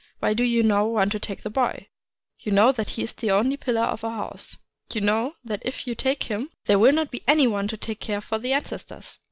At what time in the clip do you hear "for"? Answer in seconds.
8.19-8.39